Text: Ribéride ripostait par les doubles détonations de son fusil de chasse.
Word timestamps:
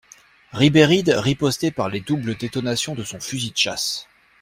Ribéride 0.51 1.09
ripostait 1.11 1.69
par 1.69 1.87
les 1.87 1.99
doubles 1.99 2.33
détonations 2.35 2.95
de 2.95 3.03
son 3.03 3.19
fusil 3.19 3.51
de 3.51 3.57
chasse. 3.57 4.07